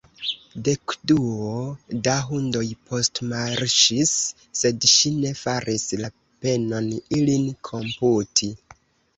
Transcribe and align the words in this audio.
Dekduo 0.67 1.49
da 2.07 2.15
hundoj 2.29 2.63
postmarŝis; 2.87 4.15
sed 4.63 4.89
ŝi 4.95 5.13
ne 5.19 5.35
faris 5.43 5.87
la 6.03 6.11
penon, 6.47 6.89
ilin 7.21 7.45
komputi. 7.71 8.51